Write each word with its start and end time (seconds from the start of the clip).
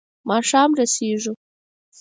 ماښام 0.29 0.69
رسېږو. 0.79 1.33